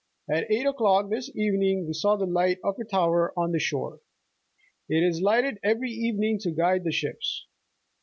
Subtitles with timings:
[0.27, 3.99] At eight o'clock this evening we saw the light of a tower on the shore.
[4.89, 7.45] It is lig?ited every evening to guide the ships.